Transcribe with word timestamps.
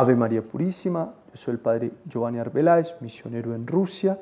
Ave 0.00 0.14
María 0.14 0.42
Purísima, 0.42 1.12
yo 1.28 1.36
soy 1.36 1.54
el 1.54 1.58
Padre 1.58 1.90
Giovanni 2.08 2.38
Arbeláez, 2.38 2.94
misionero 3.00 3.52
en 3.52 3.66
Rusia. 3.66 4.16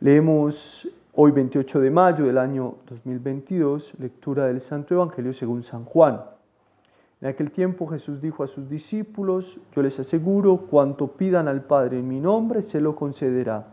Leemos 0.00 0.86
hoy 1.14 1.30
28 1.30 1.80
de 1.80 1.90
mayo 1.90 2.26
del 2.26 2.36
año 2.36 2.74
2022, 2.86 3.94
lectura 3.98 4.48
del 4.48 4.60
Santo 4.60 4.92
Evangelio 4.92 5.32
según 5.32 5.62
San 5.62 5.86
Juan. 5.86 6.20
En 7.22 7.28
aquel 7.28 7.52
tiempo 7.52 7.86
Jesús 7.86 8.20
dijo 8.20 8.44
a 8.44 8.46
sus 8.46 8.68
discípulos, 8.68 9.58
yo 9.74 9.80
les 9.80 9.98
aseguro, 9.98 10.58
cuanto 10.58 11.06
pidan 11.06 11.48
al 11.48 11.62
Padre 11.62 11.98
en 11.98 12.06
mi 12.06 12.20
nombre, 12.20 12.60
se 12.60 12.78
lo 12.78 12.94
concederá. 12.94 13.68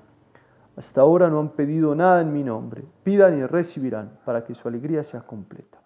Hasta 0.77 1.01
ahora 1.01 1.29
no 1.29 1.41
han 1.41 1.49
pedido 1.49 1.93
nada 1.95 2.21
en 2.21 2.31
mi 2.31 2.45
nombre. 2.45 2.81
Pidan 3.03 3.37
y 3.37 3.45
recibirán 3.45 4.19
para 4.23 4.45
que 4.45 4.53
su 4.53 4.69
alegría 4.69 5.03
sea 5.03 5.19
completa. 5.23 5.79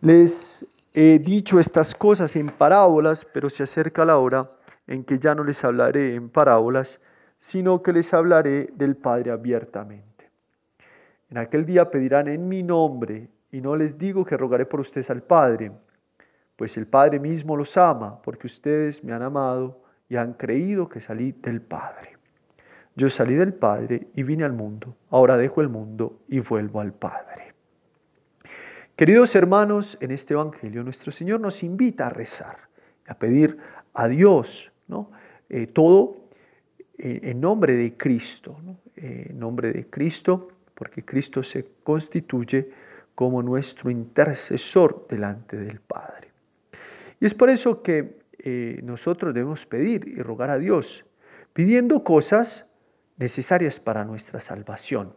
Les 0.00 0.66
he 0.94 1.18
dicho 1.18 1.58
estas 1.58 1.94
cosas 1.94 2.36
en 2.36 2.48
parábolas, 2.48 3.24
pero 3.24 3.48
se 3.48 3.62
acerca 3.62 4.04
la 4.04 4.18
hora 4.18 4.50
en 4.86 5.04
que 5.04 5.18
ya 5.18 5.34
no 5.34 5.44
les 5.44 5.64
hablaré 5.64 6.14
en 6.14 6.28
parábolas, 6.28 7.00
sino 7.38 7.82
que 7.82 7.92
les 7.92 8.12
hablaré 8.12 8.68
del 8.74 8.96
Padre 8.96 9.30
abiertamente. 9.30 10.30
En 11.30 11.38
aquel 11.38 11.64
día 11.64 11.90
pedirán 11.90 12.28
en 12.28 12.46
mi 12.48 12.62
nombre, 12.62 13.28
y 13.50 13.60
no 13.60 13.76
les 13.76 13.96
digo 13.96 14.24
que 14.24 14.36
rogaré 14.36 14.66
por 14.66 14.80
ustedes 14.80 15.10
al 15.10 15.22
Padre, 15.22 15.72
pues 16.56 16.76
el 16.76 16.86
Padre 16.86 17.18
mismo 17.18 17.56
los 17.56 17.76
ama, 17.76 18.20
porque 18.22 18.46
ustedes 18.46 19.02
me 19.02 19.12
han 19.12 19.22
amado 19.22 19.80
y 20.08 20.16
han 20.16 20.34
creído 20.34 20.88
que 20.88 21.00
salí 21.00 21.32
del 21.32 21.62
Padre. 21.62 22.18
Yo 22.94 23.08
salí 23.08 23.34
del 23.34 23.54
Padre 23.54 24.08
y 24.14 24.22
vine 24.22 24.44
al 24.44 24.52
mundo, 24.52 24.94
ahora 25.10 25.38
dejo 25.38 25.62
el 25.62 25.68
mundo 25.68 26.20
y 26.28 26.40
vuelvo 26.40 26.80
al 26.80 26.92
Padre. 26.92 27.51
Queridos 29.02 29.34
hermanos, 29.34 29.98
en 30.00 30.12
este 30.12 30.34
Evangelio 30.34 30.84
nuestro 30.84 31.10
Señor 31.10 31.40
nos 31.40 31.64
invita 31.64 32.06
a 32.06 32.10
rezar, 32.10 32.68
a 33.08 33.14
pedir 33.14 33.58
a 33.94 34.06
Dios, 34.06 34.70
¿no? 34.86 35.10
Eh, 35.48 35.66
todo 35.66 36.28
eh, 36.98 37.18
en 37.24 37.40
nombre 37.40 37.74
de 37.74 37.96
Cristo, 37.96 38.56
eh, 38.94 39.26
en 39.30 39.40
nombre 39.40 39.72
de 39.72 39.88
Cristo, 39.88 40.50
porque 40.76 41.04
Cristo 41.04 41.42
se 41.42 41.66
constituye 41.82 42.70
como 43.16 43.42
nuestro 43.42 43.90
intercesor 43.90 45.04
delante 45.10 45.56
del 45.56 45.80
Padre. 45.80 46.28
Y 47.18 47.26
es 47.26 47.34
por 47.34 47.50
eso 47.50 47.82
que 47.82 48.22
nosotros 48.84 49.34
debemos 49.34 49.66
pedir 49.66 50.06
y 50.06 50.22
rogar 50.22 50.50
a 50.50 50.58
Dios, 50.58 51.04
pidiendo 51.52 52.04
cosas 52.04 52.66
necesarias 53.16 53.80
para 53.80 54.04
nuestra 54.04 54.40
salvación. 54.40 55.12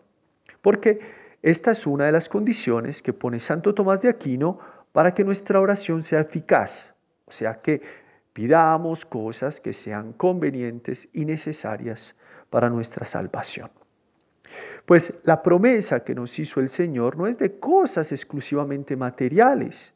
Porque 0.64 1.25
esta 1.46 1.70
es 1.70 1.86
una 1.86 2.08
de 2.08 2.12
las 2.12 2.28
condiciones 2.28 3.04
que 3.04 3.14
pone 3.14 3.40
Santo 3.40 3.76
Tomás 3.76 4.02
de 4.02 4.10
Aquino 4.10 4.58
para 4.92 5.14
que 5.14 5.24
nuestra 5.24 5.62
oración 5.62 6.02
sea 6.02 6.22
eficaz, 6.22 6.92
o 7.26 7.32
sea 7.32 7.62
que 7.62 7.84
pidamos 8.34 9.06
cosas 9.06 9.60
que 9.60 9.72
sean 9.72 10.14
convenientes 10.14 11.08
y 11.14 11.24
necesarias 11.24 12.16
para 12.50 12.68
nuestra 12.68 13.06
salvación. 13.06 13.70
Pues 14.88 15.14
la 15.22 15.44
promesa 15.44 16.04
que 16.04 16.16
nos 16.16 16.40
hizo 16.40 16.62
el 16.62 16.70
Señor 16.70 17.16
no 17.16 17.28
es 17.28 17.38
de 17.38 17.60
cosas 17.60 18.12
exclusivamente 18.12 18.96
materiales 18.96 19.94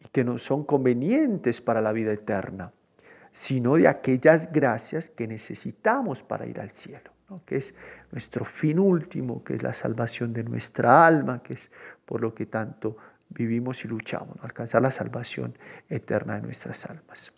y 0.00 0.08
que 0.08 0.24
no 0.24 0.38
son 0.38 0.64
convenientes 0.64 1.60
para 1.60 1.80
la 1.80 1.92
vida 1.92 2.12
eterna, 2.12 2.72
sino 3.30 3.76
de 3.76 3.86
aquellas 3.86 4.50
gracias 4.50 5.08
que 5.08 5.28
necesitamos 5.28 6.24
para 6.24 6.46
ir 6.46 6.58
al 6.58 6.72
cielo 6.72 7.14
que 7.46 7.56
es 7.56 7.74
nuestro 8.14 8.44
fin 8.44 8.78
último, 8.78 9.42
que 9.42 9.56
es 9.56 9.62
la 9.64 9.72
salvación 9.72 10.32
de 10.32 10.44
nuestra 10.44 11.04
alma, 11.04 11.42
que 11.42 11.54
es 11.54 11.68
por 12.04 12.20
lo 12.20 12.32
que 12.32 12.46
tanto 12.46 12.96
vivimos 13.28 13.84
y 13.84 13.88
luchamos, 13.88 14.36
alcanzar 14.40 14.82
la 14.82 14.92
salvación 14.92 15.58
eterna 15.88 16.36
de 16.36 16.42
nuestras 16.42 16.86
almas. 16.86 17.32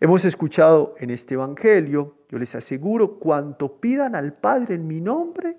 Hemos 0.00 0.24
escuchado 0.24 0.94
en 0.98 1.10
este 1.10 1.34
Evangelio, 1.34 2.14
yo 2.30 2.38
les 2.38 2.54
aseguro, 2.54 3.18
cuanto 3.18 3.80
pidan 3.80 4.16
al 4.16 4.32
Padre 4.32 4.76
en 4.76 4.86
mi 4.86 5.02
nombre, 5.02 5.58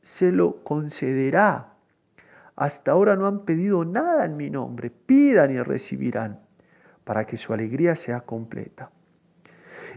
se 0.00 0.30
lo 0.30 0.62
concederá. 0.62 1.72
Hasta 2.54 2.92
ahora 2.92 3.16
no 3.16 3.26
han 3.26 3.44
pedido 3.44 3.84
nada 3.84 4.26
en 4.26 4.36
mi 4.36 4.48
nombre, 4.48 4.90
pidan 4.90 5.50
y 5.50 5.60
recibirán, 5.60 6.38
para 7.02 7.26
que 7.26 7.36
su 7.36 7.52
alegría 7.52 7.96
sea 7.96 8.20
completa. 8.20 8.92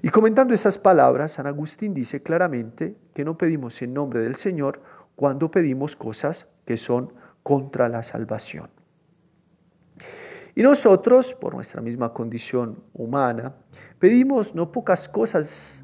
Y 0.04 0.10
comentando 0.10 0.54
estas 0.54 0.80
palabras, 0.80 1.34
San 1.34 1.46
Agustín 1.46 1.94
dice 1.94 2.24
claramente 2.24 2.96
que 3.14 3.24
no 3.24 3.38
pedimos 3.38 3.80
en 3.84 3.94
nombre 3.94 4.22
del 4.22 4.36
Señor 4.36 4.82
cuando 5.16 5.52
pedimos 5.52 5.96
cosas 5.96 6.48
que 6.66 6.78
son 6.78 7.14
contra 7.44 7.88
la 7.88 8.02
salvación. 8.02 8.70
Y 10.56 10.64
nosotros, 10.64 11.36
por 11.36 11.54
nuestra 11.54 11.82
misma 11.82 12.14
condición 12.14 12.84
humana, 12.94 13.54
pedimos 14.00 14.56
no 14.56 14.72
pocas 14.72 15.08
cosas 15.08 15.84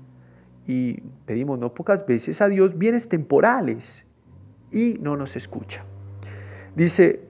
y 0.66 1.00
pedimos 1.26 1.60
no 1.60 1.74
pocas 1.74 2.06
veces 2.06 2.42
a 2.42 2.50
Dios 2.50 2.76
bienes 2.78 3.08
temporales 3.08 4.04
y 4.72 4.98
no 5.00 5.16
nos 5.16 5.36
escucha. 5.36 5.86
Dice 6.76 7.22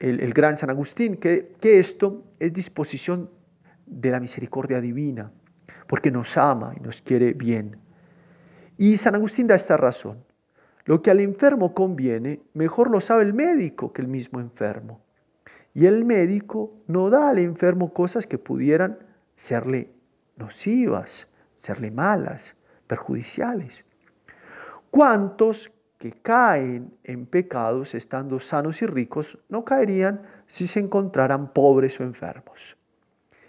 el, 0.00 0.32
gran 0.32 0.56
San 0.56 0.70
Agustín 0.70 1.16
que, 1.16 1.54
que 1.60 1.78
esto 1.78 2.24
es 2.40 2.52
disposición 2.52 3.30
de 3.86 4.10
la 4.10 4.18
misericordia 4.18 4.80
divina 4.80 5.30
porque 5.86 6.10
nos 6.10 6.36
ama 6.36 6.74
y 6.76 6.80
nos 6.80 7.02
quiere 7.02 7.32
bien. 7.32 7.76
Y 8.78 8.96
San 8.96 9.14
Agustín 9.14 9.46
da 9.46 9.54
esta 9.54 9.76
razón. 9.76 10.24
Lo 10.84 11.02
que 11.02 11.10
al 11.10 11.20
enfermo 11.20 11.74
conviene, 11.74 12.40
mejor 12.54 12.90
lo 12.90 13.00
sabe 13.00 13.22
el 13.22 13.34
médico 13.34 13.92
que 13.92 14.02
el 14.02 14.08
mismo 14.08 14.40
enfermo. 14.40 15.00
Y 15.74 15.86
el 15.86 16.04
médico 16.04 16.72
no 16.86 17.08
da 17.08 17.30
al 17.30 17.38
enfermo 17.38 17.92
cosas 17.92 18.26
que 18.26 18.38
pudieran 18.38 18.98
serle 19.36 19.90
nocivas, 20.36 21.28
serle 21.56 21.90
malas, 21.90 22.56
perjudiciales. 22.86 23.84
¿Cuántos 24.90 25.72
que 25.98 26.12
caen 26.12 26.92
en 27.04 27.26
pecados 27.26 27.94
estando 27.94 28.40
sanos 28.40 28.82
y 28.82 28.86
ricos 28.86 29.38
no 29.48 29.64
caerían 29.64 30.22
si 30.46 30.66
se 30.66 30.80
encontraran 30.80 31.52
pobres 31.52 32.00
o 32.00 32.02
enfermos? 32.02 32.76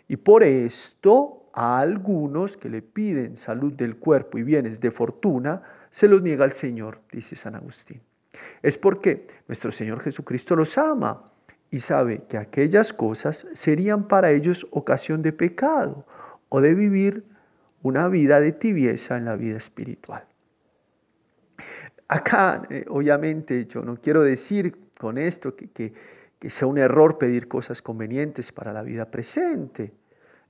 Y 0.07 0.17
por 0.17 0.44
esto 0.44 1.43
a 1.53 1.80
algunos 1.80 2.58
que 2.58 2.69
le 2.69 2.81
piden 2.81 3.38
salud 3.38 3.74
del 3.74 3.96
cuerpo 3.97 4.38
y 4.38 4.44
bienes 4.44 4.80
de 4.80 4.91
fortuna, 4.91 5.62
se 5.91 6.08
los 6.08 6.22
niega 6.22 6.46
el 6.46 6.52
Señor, 6.52 7.00
dice 7.12 7.36
San 7.36 7.56
Agustín. 7.56 8.02
Es 8.64 8.78
porque 8.78 9.28
nuestro 9.47 9.72
Señor 9.72 10.00
Jesucristo 10.02 10.56
los 10.56 10.78
ama 10.78 11.31
y 11.69 11.80
sabe 11.80 12.24
que 12.28 12.38
aquellas 12.38 12.92
cosas 12.92 13.47
serían 13.53 14.08
para 14.08 14.31
ellos 14.31 14.66
ocasión 14.72 15.22
de 15.22 15.31
pecado 15.31 16.06
o 16.50 16.62
de 16.62 16.74
vivir 16.74 17.24
una 17.84 18.08
vida 18.08 18.40
de 18.40 18.52
tibieza 18.52 19.18
en 19.18 19.25
la 19.25 19.36
vida 19.36 19.58
espiritual. 19.58 20.24
Acá, 22.08 22.63
eh, 22.69 22.86
obviamente, 22.90 23.66
yo 23.66 23.81
no 23.84 23.97
quiero 23.97 24.24
decir 24.24 24.75
con 24.97 25.18
esto 25.18 25.56
que, 25.56 25.94
que 26.40 26.50
sea 26.50 26.68
un 26.68 26.78
error 26.78 27.18
pedir 27.18 27.47
cosas 27.47 27.81
convenientes 27.81 28.52
para 28.52 28.74
la 28.74 28.81
vida 28.81 29.06
presente. 29.06 29.92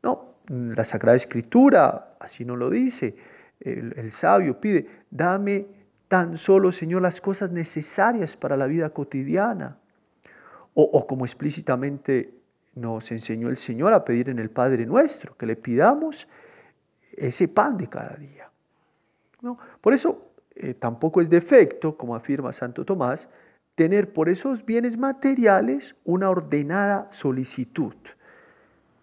No, 0.03 0.36
la 0.50 0.84
Sagrada 0.84 1.16
Escritura, 1.16 2.16
así 2.19 2.44
no 2.46 2.56
lo 2.56 2.69
dice. 2.69 3.16
El, 3.59 4.12
sabio 4.12 4.59
pide, 4.59 4.88
dame 5.09 5.66
tan 6.09 6.38
solo, 6.38 6.72
Señor, 6.72 7.02
las 7.02 7.22
cosas 7.22 7.52
necesarias 7.52 8.36
para 8.36 8.58
la 8.58 8.68
vida 8.68 8.90
cotidiana. 8.90 9.78
O, 10.75 11.08
como 11.08 11.24
explícitamente 11.24 12.34
nos 12.75 13.12
enseñó 13.12 13.47
el 13.50 13.58
Señor 13.58 13.94
a 13.94 14.03
pedir 14.03 14.30
en 14.30 14.40
el 14.40 14.50
Padre 14.50 14.86
nuestro, 14.86 15.38
que 15.38 15.46
le 15.46 15.56
pidamos 15.56 16.28
ese 17.12 17.47
pan 17.47 17.78
de 17.78 17.88
cada 17.88 18.16
día. 18.16 18.50
¿No? 19.42 19.58
Por 19.80 19.94
eso 19.94 20.31
eh, 20.56 20.74
tampoco 20.74 21.22
es 21.22 21.30
defecto, 21.30 21.96
como 21.96 22.16
afirma 22.16 22.52
Santo 22.52 22.84
Tomás, 22.84 23.30
tener 23.75 24.12
por 24.12 24.30
esos 24.30 24.66
bienes 24.66 24.97
materiales 24.97 25.96
una 26.03 26.30
ordenada 26.30 27.08
solicitud. 27.12 27.96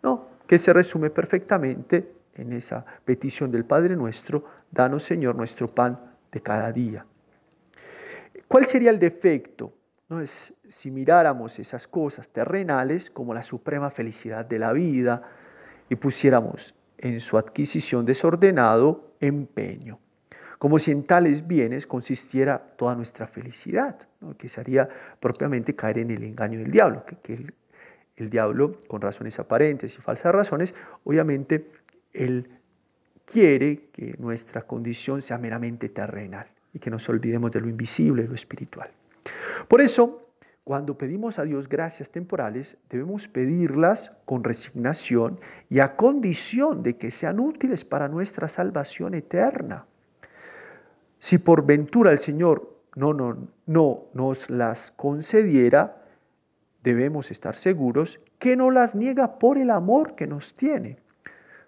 ¿no? 0.03 0.29
Que 0.50 0.59
se 0.59 0.72
resume 0.72 1.10
perfectamente 1.10 2.10
en 2.34 2.53
esa 2.53 2.84
petición 3.04 3.53
del 3.53 3.65
Padre 3.65 3.95
nuestro, 3.95 4.45
danos 4.69 5.04
Señor 5.04 5.36
nuestro 5.36 5.72
pan 5.72 5.97
de 6.33 6.41
cada 6.41 6.72
día. 6.72 7.07
¿Cuál 8.48 8.66
sería 8.66 8.91
el 8.91 8.98
defecto? 8.98 9.72
¿No? 10.09 10.21
Es, 10.21 10.53
si 10.66 10.91
miráramos 10.91 11.57
esas 11.60 11.86
cosas 11.86 12.30
terrenales 12.30 13.10
como 13.10 13.33
la 13.33 13.45
suprema 13.45 13.91
felicidad 13.91 14.45
de 14.45 14.59
la 14.59 14.72
vida 14.72 15.22
y 15.89 15.95
pusiéramos 15.95 16.74
en 16.98 17.21
su 17.21 17.39
adquisición 17.39 18.04
desordenado 18.04 19.15
empeño, 19.21 20.01
como 20.59 20.80
si 20.80 20.91
en 20.91 21.04
tales 21.04 21.47
bienes 21.47 21.86
consistiera 21.86 22.59
toda 22.74 22.97
nuestra 22.97 23.28
felicidad, 23.28 24.01
que 24.36 24.48
sería 24.48 24.89
propiamente 25.21 25.77
caer 25.77 25.98
en 25.98 26.10
el 26.10 26.24
engaño 26.24 26.59
del 26.59 26.72
diablo, 26.72 27.04
que, 27.07 27.15
que 27.19 27.53
el 28.22 28.31
diablo, 28.31 28.81
con 28.87 29.01
razones 29.01 29.39
aparentes 29.39 29.95
y 29.97 30.01
falsas 30.01 30.34
razones, 30.34 30.75
obviamente 31.05 31.71
él 32.13 32.49
quiere 33.25 33.89
que 33.93 34.15
nuestra 34.19 34.63
condición 34.63 35.22
sea 35.22 35.39
meramente 35.39 35.89
terrenal 35.89 36.47
y 36.72 36.78
que 36.78 36.91
nos 36.91 37.09
olvidemos 37.09 37.51
de 37.53 37.61
lo 37.61 37.69
invisible, 37.69 38.27
lo 38.27 38.34
espiritual. 38.34 38.91
Por 39.69 39.81
eso, 39.81 40.27
cuando 40.65 40.97
pedimos 40.97 41.39
a 41.39 41.45
Dios 41.45 41.69
gracias 41.69 42.11
temporales, 42.11 42.77
debemos 42.89 43.28
pedirlas 43.28 44.13
con 44.25 44.45
resignación 44.45 45.41
y 45.69 45.81
a 45.81 45.97
condición 45.97 46.83
de 46.83 46.97
que 46.97 47.11
sean 47.11 47.41
útiles 47.41 47.84
para 47.84 48.09
nuestra 48.09 48.49
salvación 48.49 49.15
eterna. 49.15 49.87
Si 51.19 51.39
por 51.39 51.67
ventura 51.67 52.13
el 52.13 52.19
Señor 52.19 52.77
no, 52.97 53.13
no, 53.13 53.37
no 53.67 54.05
nos 54.15 54.49
las 54.51 54.91
concediera, 54.93 55.99
debemos 56.82 57.30
estar 57.30 57.54
seguros 57.54 58.21
que 58.38 58.56
no 58.56 58.71
las 58.71 58.94
niega 58.94 59.38
por 59.38 59.59
el 59.59 59.71
amor 59.71 60.15
que 60.15 60.27
nos 60.27 60.54
tiene, 60.54 60.97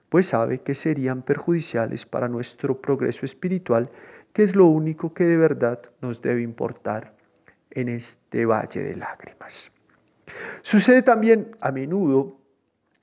pues 0.09 0.27
sabe 0.27 0.61
que 0.61 0.75
serían 0.75 1.23
perjudiciales 1.23 2.07
para 2.07 2.29
nuestro 2.29 2.81
progreso 2.81 3.25
espiritual, 3.25 3.91
que 4.33 4.43
es 4.43 4.57
lo 4.57 4.67
único 4.67 5.13
que 5.13 5.25
de 5.25 5.37
verdad 5.37 5.81
nos 6.01 6.23
debe 6.23 6.43
importar 6.43 7.15
en 7.71 7.89
este 7.89 8.45
valle 8.47 8.83
de 8.83 8.97
lágrimas. 8.97 9.71
Sucede 10.63 11.03
también 11.03 11.57
a 11.61 11.71
menudo 11.71 12.39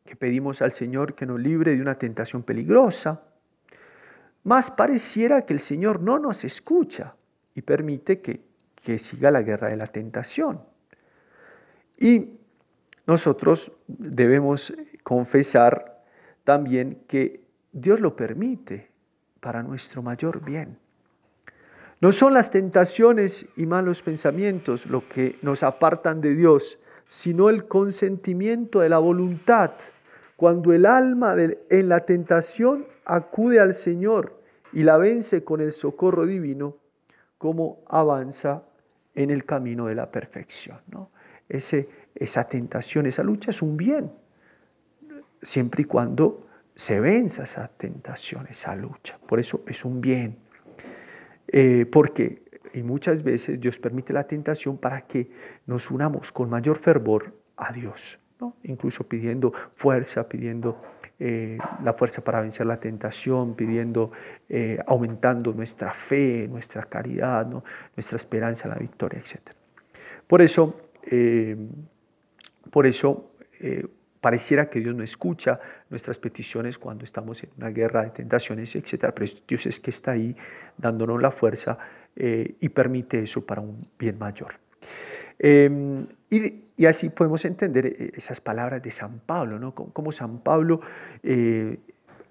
que 0.05 0.15
pedimos 0.15 0.61
al 0.61 0.71
Señor 0.71 1.13
que 1.13 1.25
nos 1.25 1.39
libre 1.39 1.75
de 1.75 1.81
una 1.81 1.95
tentación 1.95 2.43
peligrosa, 2.43 3.21
más 4.43 4.71
pareciera 4.71 5.45
que 5.45 5.53
el 5.53 5.59
Señor 5.59 6.01
no 6.01 6.17
nos 6.17 6.43
escucha 6.43 7.13
y 7.53 7.61
permite 7.61 8.21
que, 8.21 8.41
que 8.75 8.97
siga 8.97 9.29
la 9.29 9.41
guerra 9.41 9.67
de 9.69 9.77
la 9.77 9.87
tentación. 9.87 10.61
Y 11.99 12.29
nosotros 13.05 13.71
debemos 13.87 14.73
confesar 15.03 16.01
también 16.45 17.03
que 17.07 17.41
Dios 17.71 17.99
lo 17.99 18.15
permite 18.15 18.89
para 19.41 19.61
nuestro 19.61 20.01
mayor 20.01 20.43
bien. 20.43 20.77
No 22.01 22.13
son 22.13 22.33
las 22.33 22.49
tentaciones 22.51 23.45
y 23.57 23.65
malos 23.65 24.01
pensamientos 24.01 24.85
lo 24.85 25.07
que 25.09 25.37
nos 25.41 25.63
apartan 25.63 26.21
de 26.21 26.33
Dios, 26.33 26.79
sino 27.09 27.49
el 27.49 27.67
consentimiento 27.67 28.79
de 28.79 28.89
la 28.89 28.99
voluntad. 28.99 29.71
Cuando 30.37 30.71
el 30.71 30.85
alma 30.85 31.35
en 31.37 31.89
la 31.89 32.05
tentación 32.05 32.85
acude 33.03 33.59
al 33.59 33.73
Señor 33.73 34.39
y 34.71 34.83
la 34.83 34.97
vence 34.97 35.43
con 35.43 35.59
el 35.59 35.73
socorro 35.73 36.25
divino, 36.25 36.77
como 37.37 37.79
avanza 37.87 38.63
en 39.15 39.29
el 39.31 39.43
camino 39.43 39.87
de 39.87 39.95
la 39.95 40.09
perfección. 40.09 40.79
¿no? 40.87 41.09
Ese, 41.49 41.89
esa 42.15 42.47
tentación, 42.47 43.07
esa 43.07 43.23
lucha 43.23 43.51
es 43.51 43.61
un 43.61 43.75
bien, 43.75 44.11
siempre 45.41 45.81
y 45.81 45.85
cuando 45.85 46.47
se 46.75 46.99
venza 47.01 47.43
esa 47.43 47.67
tentación, 47.67 48.47
esa 48.49 48.75
lucha. 48.75 49.17
Por 49.27 49.39
eso 49.39 49.63
es 49.67 49.83
un 49.83 49.99
bien. 49.99 50.37
Eh, 51.51 51.85
porque 51.91 52.43
y 52.73 52.83
muchas 52.83 53.23
veces 53.23 53.59
Dios 53.59 53.79
permite 53.79 54.13
la 54.13 54.25
tentación 54.25 54.77
para 54.77 55.01
que 55.01 55.31
nos 55.65 55.89
unamos 55.91 56.31
con 56.31 56.49
mayor 56.49 56.77
fervor 56.77 57.33
a 57.57 57.71
Dios, 57.71 58.19
¿no? 58.39 58.55
incluso 58.63 59.07
pidiendo 59.07 59.53
fuerza, 59.75 60.27
pidiendo 60.27 60.81
eh, 61.19 61.57
la 61.83 61.93
fuerza 61.93 62.23
para 62.23 62.41
vencer 62.41 62.65
la 62.65 62.79
tentación, 62.79 63.55
pidiendo, 63.55 64.11
eh, 64.47 64.79
aumentando 64.87 65.53
nuestra 65.53 65.93
fe, 65.93 66.47
nuestra 66.47 66.83
caridad, 66.83 67.45
¿no? 67.45 67.63
nuestra 67.95 68.17
esperanza, 68.17 68.67
la 68.67 68.75
victoria, 68.75 69.19
etc. 69.19 69.39
Por 70.27 70.41
eso, 70.41 70.79
por 72.71 72.85
eso 72.85 73.31
pareciera 74.21 74.69
que 74.69 74.79
Dios 74.79 74.95
no 74.95 75.03
escucha 75.03 75.59
nuestras 75.89 76.17
peticiones 76.17 76.77
cuando 76.77 77.05
estamos 77.05 77.43
en 77.43 77.49
una 77.57 77.69
guerra 77.69 78.03
de 78.03 78.09
tentaciones, 78.11 78.75
etc. 78.75 79.11
Pero 79.15 79.31
Dios 79.47 79.65
es 79.65 79.79
que 79.79 79.91
está 79.91 80.11
ahí 80.11 80.35
dándonos 80.77 81.21
la 81.21 81.31
fuerza 81.31 81.77
eh, 82.15 82.55
y 82.59 82.69
permite 82.69 83.19
eso 83.19 83.45
para 83.45 83.61
un 83.61 83.87
bien 83.97 84.17
mayor. 84.17 84.53
Em, 85.37 86.05
y, 86.29 86.85
así 86.85 87.09
podemos 87.09 87.45
entender 87.45 87.85
eh, 87.85 88.11
esas 88.15 88.41
palabras 88.41 88.83
de 88.83 88.91
San 88.91 89.19
Pablo, 89.19 89.57
¿no? 89.57 89.73
Como, 89.73 90.11
San 90.11 90.39
Pablo 90.39 90.81
eh, 91.23 91.77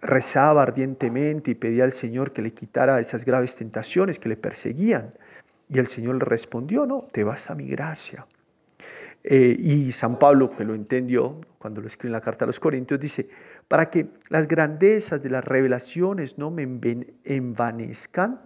rezaba 0.03 0.62
ardientemente 0.62 1.53
y 1.53 1.55
pedía 1.55 1.85
al 1.85 1.93
Señor 1.93 2.32
que 2.32 2.43
le 2.43 2.53
quitara 2.53 3.00
esas 3.00 3.25
graves 3.25 3.56
tentaciones 3.56 4.19
que 4.19 4.29
le 4.29 4.37
perseguían. 4.37 5.15
Y 5.70 5.79
el 5.79 5.87
Señor 5.87 6.17
le 6.17 6.25
respondió, 6.25 6.87
no, 6.87 7.09
te 7.12 7.25
basta 7.25 7.55
mi 7.55 7.67
gracia. 7.69 8.26
Eh, 9.25 9.56
y 9.59 9.93
San 9.93 10.19
Pablo, 10.19 10.50
que 10.56 10.65
lo 10.65 10.75
entendió 10.75 11.41
cuando 11.59 11.81
lo 11.81 11.87
escribe 11.87 12.09
en 12.09 12.12
la 12.12 12.20
carta 12.20 12.44
a 12.44 12.47
los 12.47 12.61
Corintios, 12.61 13.00
dice, 13.00 13.29
para 13.67 13.91
que 13.91 14.06
las 14.29 14.47
grandezas 14.47 15.23
de 15.23 15.31
las 15.31 15.44
revelaciones 15.44 16.38
no 16.38 16.50
me 16.50 16.62
envanezcan, 17.25 18.41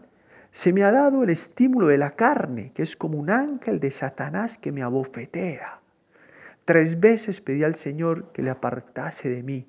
se 0.51 0.73
me 0.73 0.83
ha 0.83 0.93
dado 0.93 1.23
el 1.23 1.31
estímulo 1.31 1.87
de 1.87 1.99
la 1.99 2.11
carne, 2.11 2.73
que 2.75 2.83
es 2.83 2.97
como 2.97 3.19
un 3.19 3.31
ángel 3.31 3.81
de 3.81 3.91
Satanás 3.91 4.59
que 4.59 4.73
me 4.73 4.83
abofetea. 4.83 5.81
Tres 6.65 7.01
veces 7.01 7.41
pedí 7.41 7.65
al 7.65 7.75
Señor 7.75 8.33
que 8.33 8.43
le 8.43 8.51
apartase 8.51 9.29
de 9.29 9.43
mí 9.43 9.67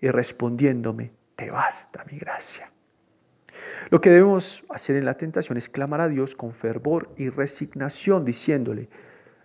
y 0.00 0.08
respondiéndome, 0.08 1.12
te 1.36 1.50
basta 1.50 2.04
mi 2.10 2.18
gracia. 2.18 2.70
Lo 3.90 4.00
que 4.00 4.10
debemos 4.10 4.64
hacer 4.70 4.96
en 4.96 5.04
la 5.04 5.16
tentación 5.16 5.58
es 5.58 5.68
clamar 5.68 6.00
a 6.00 6.08
Dios 6.08 6.34
con 6.34 6.52
fervor 6.52 7.10
y 7.16 7.28
resignación, 7.28 8.24
diciéndole, 8.24 8.88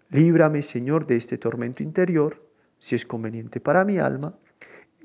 Líbrame, 0.09 0.63
Señor, 0.63 1.05
de 1.05 1.15
este 1.15 1.37
tormento 1.37 1.83
interior, 1.83 2.43
si 2.79 2.95
es 2.95 3.05
conveniente 3.05 3.59
para 3.59 3.85
mi 3.85 3.99
alma, 3.99 4.33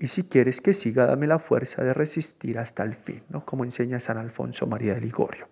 y 0.00 0.08
si 0.08 0.24
quieres 0.24 0.60
que 0.60 0.72
siga, 0.72 1.06
dame 1.06 1.26
la 1.26 1.38
fuerza 1.38 1.84
de 1.84 1.94
resistir 1.94 2.58
hasta 2.58 2.82
el 2.82 2.94
fin, 2.94 3.22
¿no? 3.28 3.44
como 3.44 3.64
enseña 3.64 4.00
San 4.00 4.18
Alfonso 4.18 4.66
María 4.66 4.94
de 4.94 5.00
Ligorio. 5.00 5.46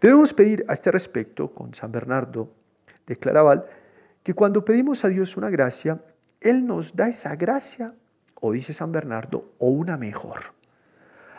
Debemos 0.00 0.32
pedir 0.34 0.64
a 0.68 0.74
este 0.74 0.90
respecto 0.90 1.52
con 1.52 1.72
San 1.74 1.92
Bernardo 1.92 2.50
de 3.06 3.16
Claraval 3.16 3.64
que 4.22 4.34
cuando 4.34 4.64
pedimos 4.64 5.04
a 5.04 5.08
Dios 5.08 5.36
una 5.36 5.50
gracia, 5.50 6.00
Él 6.40 6.66
nos 6.66 6.96
da 6.96 7.08
esa 7.08 7.36
gracia, 7.36 7.94
o 8.40 8.52
dice 8.52 8.72
San 8.72 8.90
Bernardo, 8.90 9.52
o 9.58 9.68
una 9.68 9.96
mejor. 9.96 10.40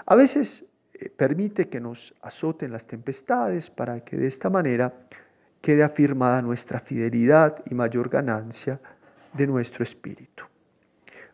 A 0.06 0.16
veces 0.16 0.66
eh, 0.94 1.10
permite 1.10 1.68
que 1.68 1.80
nos 1.80 2.16
azoten 2.22 2.72
las 2.72 2.88
tempestades 2.88 3.70
para 3.70 4.02
que 4.02 4.18
de 4.18 4.28
esta 4.28 4.50
manera 4.50 4.94
quede 5.62 5.84
afirmada 5.84 6.42
nuestra 6.42 6.80
fidelidad 6.80 7.64
y 7.70 7.76
mayor 7.76 8.10
ganancia 8.10 8.80
de 9.34 9.48
nuestro 9.48 9.84
espíritu. 9.84 10.44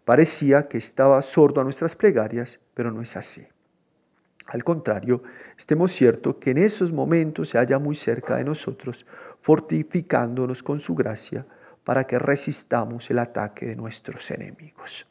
Parecía 0.06 0.68
que 0.68 0.78
estaba 0.78 1.22
sordo 1.22 1.62
a 1.62 1.64
nuestras 1.64 1.96
plegarias, 1.96 2.60
pero 2.74 2.92
no 2.92 3.02
es 3.02 3.16
así. 3.16 3.46
Al 4.48 4.64
contrario, 4.64 5.24
estemos 5.58 5.92
ciertos 5.92 6.36
que 6.36 6.52
en 6.52 6.58
esos 6.58 6.92
momentos 6.92 7.50
se 7.50 7.58
halla 7.58 7.80
muy 7.80 7.96
cerca 7.96 8.36
de 8.36 8.44
nosotros, 8.44 9.06
fortificándonos 9.42 10.64
con 10.64 10.80
su 10.80 10.96
gracia 10.96 11.46
para 11.84 12.06
que 12.06 12.20
resistamos 12.20 13.10
el 13.10 13.20
ataque 13.20 13.68
de 13.68 13.76
nuestros 13.76 14.30
enemigos. 14.32 15.08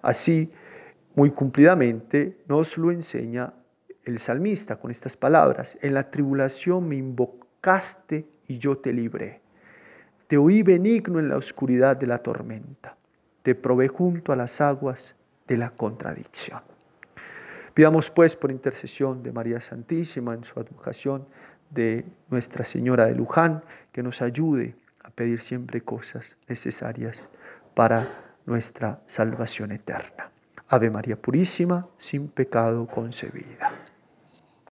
Así, 0.00 0.50
muy 1.14 1.30
cumplidamente, 1.30 2.38
nos 2.48 2.78
lo 2.78 2.90
enseña 2.90 3.52
el 4.04 4.18
salmista 4.18 4.76
con 4.76 4.90
estas 4.90 5.16
palabras. 5.16 5.78
En 5.80 5.94
la 5.94 6.10
tribulación 6.10 6.88
me 6.88 6.96
invocaste 6.96 8.26
y 8.52 8.58
yo 8.58 8.76
te 8.76 8.92
libré. 8.92 9.40
Te 10.26 10.36
oí 10.36 10.62
benigno 10.62 11.18
en 11.18 11.28
la 11.30 11.38
oscuridad 11.38 11.96
de 11.96 12.06
la 12.06 12.18
tormenta. 12.18 12.96
Te 13.42 13.54
probé 13.54 13.88
junto 13.88 14.32
a 14.32 14.36
las 14.36 14.60
aguas 14.60 15.16
de 15.48 15.56
la 15.56 15.70
contradicción. 15.70 16.60
Pidamos 17.72 18.10
pues 18.10 18.36
por 18.36 18.50
intercesión 18.50 19.22
de 19.22 19.32
María 19.32 19.60
Santísima 19.62 20.34
en 20.34 20.44
su 20.44 20.60
advocación 20.60 21.24
de 21.70 22.04
Nuestra 22.28 22.66
Señora 22.66 23.06
de 23.06 23.14
Luján 23.14 23.62
que 23.90 24.02
nos 24.02 24.20
ayude 24.20 24.74
a 25.02 25.08
pedir 25.08 25.40
siempre 25.40 25.80
cosas 25.80 26.36
necesarias 26.46 27.26
para 27.74 28.06
nuestra 28.44 29.00
salvación 29.06 29.72
eterna. 29.72 30.30
Ave 30.68 30.90
María 30.90 31.16
Purísima, 31.16 31.88
sin 31.96 32.28
pecado 32.28 32.86
concebida. 32.86 33.91